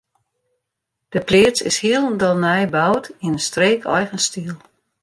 [1.09, 4.55] De pleats is hielendal nij boud yn in streekeigen styl.